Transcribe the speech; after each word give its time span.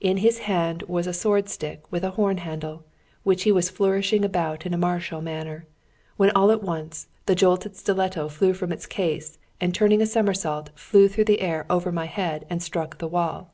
In 0.00 0.18
his 0.18 0.38
hand 0.46 0.84
was 0.84 1.08
a 1.08 1.12
sword 1.12 1.48
stick 1.48 1.82
with 1.90 2.04
a 2.04 2.10
horn 2.10 2.36
handle, 2.36 2.84
which 3.24 3.42
he 3.42 3.50
was 3.50 3.70
flourishing 3.70 4.24
about 4.24 4.64
in 4.64 4.72
a 4.72 4.78
martial 4.78 5.20
manner, 5.20 5.66
when, 6.16 6.30
all 6.30 6.52
at 6.52 6.62
once, 6.62 7.08
the 7.26 7.34
jolted 7.34 7.74
stiletto 7.74 8.28
flew 8.28 8.52
from 8.52 8.70
its 8.70 8.86
case, 8.86 9.36
and 9.60 9.74
turning 9.74 10.00
a 10.00 10.06
somersault, 10.06 10.70
flew 10.76 11.08
through 11.08 11.24
the 11.24 11.40
air 11.40 11.66
over 11.68 11.90
my 11.90 12.06
head 12.06 12.46
and 12.48 12.62
struck 12.62 12.98
the 12.98 13.08
wall. 13.08 13.50